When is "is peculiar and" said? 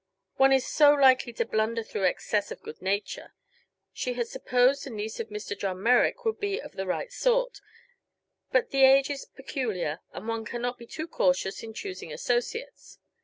9.11-10.27